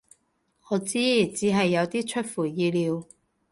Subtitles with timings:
[0.71, 0.93] 我知，
[1.27, 3.05] 只係有啲出乎意料